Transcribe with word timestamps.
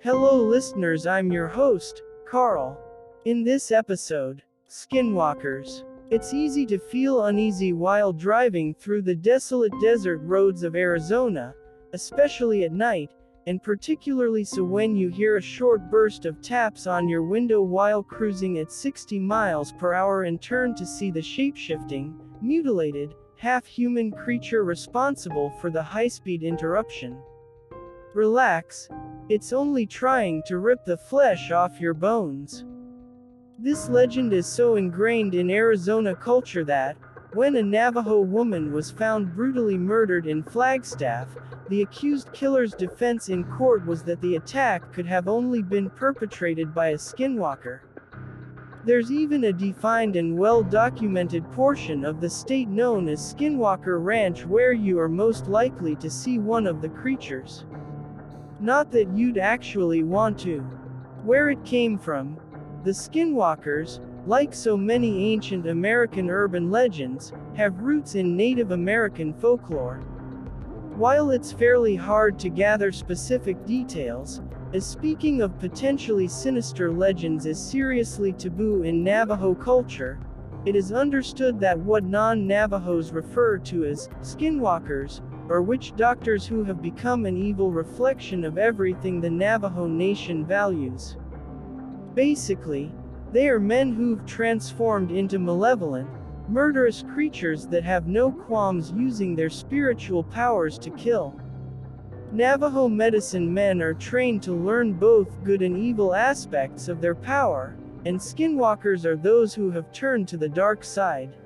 Hello, 0.00 0.40
listeners, 0.40 1.08
I'm 1.08 1.32
your 1.32 1.48
host, 1.48 2.02
Carl. 2.24 2.80
In 3.24 3.42
this 3.42 3.72
episode, 3.72 4.44
Skinwalkers. 4.68 5.82
It's 6.08 6.32
easy 6.32 6.64
to 6.66 6.78
feel 6.78 7.24
uneasy 7.24 7.72
while 7.72 8.12
driving 8.12 8.74
through 8.74 9.02
the 9.02 9.16
desolate 9.16 9.72
desert 9.82 10.18
roads 10.18 10.62
of 10.62 10.76
Arizona, 10.76 11.52
especially 11.94 12.62
at 12.62 12.70
night, 12.70 13.10
and 13.48 13.60
particularly 13.60 14.44
so 14.44 14.62
when 14.62 14.94
you 14.94 15.08
hear 15.08 15.36
a 15.36 15.42
short 15.42 15.90
burst 15.90 16.26
of 16.26 16.40
taps 16.40 16.86
on 16.86 17.08
your 17.08 17.24
window 17.24 17.60
while 17.60 18.04
cruising 18.04 18.60
at 18.60 18.70
60 18.70 19.18
miles 19.18 19.72
per 19.72 19.94
hour 19.94 20.22
and 20.22 20.40
turn 20.40 20.76
to 20.76 20.86
see 20.86 21.10
the 21.10 21.18
shapeshifting, 21.18 22.14
mutilated, 22.40 23.16
half-human 23.34 24.12
creature 24.12 24.62
responsible 24.62 25.50
for 25.60 25.70
the 25.70 25.82
high-speed 25.82 26.44
interruption. 26.44 27.20
Relax, 28.14 28.88
it's 29.28 29.52
only 29.52 29.84
trying 29.84 30.42
to 30.46 30.58
rip 30.58 30.84
the 30.84 30.96
flesh 30.96 31.50
off 31.50 31.80
your 31.80 31.94
bones. 31.94 32.64
This 33.58 33.88
legend 33.88 34.32
is 34.32 34.46
so 34.46 34.76
ingrained 34.76 35.34
in 35.34 35.50
Arizona 35.50 36.14
culture 36.14 36.64
that, 36.64 36.96
when 37.34 37.56
a 37.56 37.62
Navajo 37.62 38.20
woman 38.20 38.72
was 38.72 38.90
found 38.90 39.34
brutally 39.34 39.76
murdered 39.76 40.26
in 40.26 40.42
Flagstaff, 40.42 41.28
the 41.68 41.82
accused 41.82 42.32
killer's 42.32 42.72
defense 42.72 43.28
in 43.28 43.44
court 43.44 43.84
was 43.84 44.02
that 44.04 44.20
the 44.22 44.36
attack 44.36 44.92
could 44.94 45.06
have 45.06 45.28
only 45.28 45.62
been 45.62 45.90
perpetrated 45.90 46.74
by 46.74 46.88
a 46.88 46.96
skinwalker. 46.96 47.80
There's 48.86 49.12
even 49.12 49.44
a 49.44 49.52
defined 49.52 50.16
and 50.16 50.38
well-documented 50.38 51.52
portion 51.52 52.06
of 52.06 52.22
the 52.22 52.30
state 52.30 52.68
known 52.68 53.08
as 53.08 53.34
Skinwalker 53.34 54.02
Ranch 54.02 54.46
where 54.46 54.72
you 54.72 54.98
are 54.98 55.10
most 55.10 55.46
likely 55.46 55.96
to 55.96 56.08
see 56.08 56.38
one 56.38 56.66
of 56.66 56.80
the 56.80 56.88
creatures. 56.88 57.66
Not 58.60 58.90
that 58.92 59.16
you'd 59.16 59.38
actually 59.38 60.02
want 60.02 60.38
to. 60.40 60.60
Where 61.24 61.48
it 61.50 61.64
came 61.64 61.96
from, 61.96 62.38
the 62.82 62.90
Skinwalkers, 62.90 64.00
like 64.26 64.52
so 64.52 64.76
many 64.76 65.32
ancient 65.32 65.66
American 65.66 66.28
urban 66.28 66.70
legends, 66.70 67.32
have 67.54 67.80
roots 67.80 68.16
in 68.16 68.36
Native 68.36 68.72
American 68.72 69.32
folklore. 69.32 69.98
While 70.96 71.30
it's 71.30 71.52
fairly 71.52 71.94
hard 71.94 72.38
to 72.40 72.48
gather 72.48 72.90
specific 72.90 73.64
details, 73.64 74.40
as 74.74 74.84
speaking 74.84 75.40
of 75.40 75.58
potentially 75.60 76.26
sinister 76.26 76.90
legends 76.90 77.46
is 77.46 77.58
seriously 77.58 78.32
taboo 78.32 78.82
in 78.82 79.04
Navajo 79.04 79.54
culture, 79.54 80.18
it 80.66 80.76
is 80.76 80.92
understood 80.92 81.60
that 81.60 81.78
what 81.78 82.04
non-Navajos 82.04 83.12
refer 83.12 83.58
to 83.58 83.84
as 83.84 84.08
skinwalkers, 84.22 85.20
are 85.50 85.62
witch 85.62 85.94
doctors 85.96 86.46
who 86.46 86.62
have 86.64 86.82
become 86.82 87.24
an 87.24 87.36
evil 87.36 87.70
reflection 87.70 88.44
of 88.44 88.58
everything 88.58 89.20
the 89.20 89.30
Navajo 89.30 89.86
nation 89.86 90.44
values. 90.44 91.16
Basically, 92.14 92.92
they 93.32 93.48
are 93.48 93.60
men 93.60 93.92
who've 93.92 94.24
transformed 94.26 95.10
into 95.10 95.38
malevolent, 95.38 96.08
murderous 96.48 97.04
creatures 97.14 97.66
that 97.68 97.84
have 97.84 98.06
no 98.06 98.30
qualms 98.30 98.92
using 98.96 99.34
their 99.34 99.50
spiritual 99.50 100.22
powers 100.22 100.78
to 100.78 100.90
kill. 100.90 101.38
Navajo 102.32 102.88
medicine 102.88 103.52
men 103.52 103.80
are 103.80 103.94
trained 103.94 104.42
to 104.42 104.52
learn 104.52 104.92
both 104.92 105.42
good 105.44 105.62
and 105.62 105.78
evil 105.78 106.14
aspects 106.14 106.88
of 106.88 107.00
their 107.00 107.14
power, 107.14 107.74
and 108.04 108.18
skinwalkers 108.18 109.04
are 109.04 109.16
those 109.16 109.54
who 109.54 109.70
have 109.70 109.92
turned 109.92 110.28
to 110.28 110.36
the 110.36 110.48
dark 110.48 110.84
side. 110.84 111.36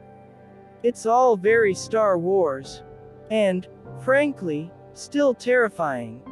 It's 0.82 1.06
all 1.06 1.36
very 1.36 1.74
Star 1.74 2.18
Wars. 2.18 2.82
And, 3.30 3.66
frankly, 4.04 4.70
still 4.94 5.34
terrifying. 5.34 6.22